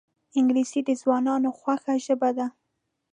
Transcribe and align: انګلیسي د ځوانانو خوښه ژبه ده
انګلیسي 0.37 0.79
د 0.85 0.89
ځوانانو 1.01 1.49
خوښه 1.59 1.93
ژبه 2.05 2.29
ده 2.37 2.47